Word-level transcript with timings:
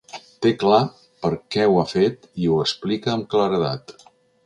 Té 0.45 0.51
clar 0.63 0.79
per 1.27 1.31
què 1.57 1.67
ho 1.73 1.77
ha 1.81 1.85
fet 1.93 2.27
i 2.47 2.51
ho 2.55 2.59
explica 2.67 3.17
amb 3.17 3.33
claredat. 3.37 3.99